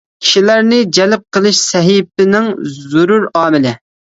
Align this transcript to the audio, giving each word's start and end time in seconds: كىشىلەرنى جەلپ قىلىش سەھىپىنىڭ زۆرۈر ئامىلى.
كىشىلەرنى 0.25 0.79
جەلپ 0.97 1.25
قىلىش 1.37 1.59
سەھىپىنىڭ 1.67 2.49
زۆرۈر 2.79 3.29
ئامىلى. 3.43 3.77